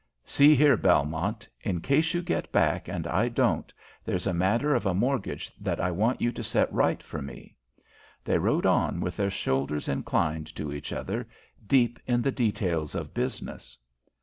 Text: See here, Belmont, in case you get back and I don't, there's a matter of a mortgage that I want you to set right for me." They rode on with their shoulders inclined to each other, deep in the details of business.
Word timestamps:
See 0.25 0.55
here, 0.55 0.77
Belmont, 0.77 1.47
in 1.61 1.79
case 1.79 2.15
you 2.15 2.23
get 2.23 2.51
back 2.51 2.87
and 2.87 3.05
I 3.05 3.29
don't, 3.29 3.71
there's 4.03 4.25
a 4.25 4.33
matter 4.33 4.73
of 4.73 4.87
a 4.87 4.95
mortgage 4.95 5.55
that 5.57 5.79
I 5.79 5.91
want 5.91 6.21
you 6.21 6.31
to 6.31 6.43
set 6.43 6.73
right 6.73 7.03
for 7.03 7.21
me." 7.21 7.55
They 8.25 8.39
rode 8.39 8.65
on 8.65 8.99
with 8.99 9.15
their 9.15 9.29
shoulders 9.29 9.87
inclined 9.87 10.55
to 10.55 10.73
each 10.73 10.91
other, 10.91 11.27
deep 11.67 11.99
in 12.07 12.23
the 12.23 12.31
details 12.31 12.95
of 12.95 13.13
business. 13.13 13.77